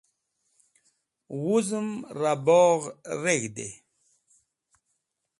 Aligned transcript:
Wuzem 1.43 1.89
Ra 2.19 2.33
Bogh 2.45 2.85
Reg̃hde 3.23 3.67